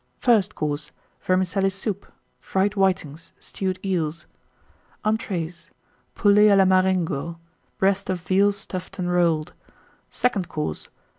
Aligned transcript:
FIRST 0.17 0.55
COURSE. 0.55 0.91
Vermicelli 1.21 1.69
Soup. 1.69 2.07
Fried 2.39 2.73
Whitings. 2.73 3.33
Stewed 3.37 3.77
Eels. 3.85 4.25
ENTREES. 5.05 5.69
Poulet 6.15 6.47
à 6.49 6.57
la 6.57 6.65
Marengo. 6.65 7.37
Breast 7.77 8.09
of 8.09 8.19
Veal 8.21 8.51
stuffed 8.51 8.97
and 8.97 9.11
rolled. 9.11 9.53
SECOND 10.09 10.49
COURSE. 10.49 10.89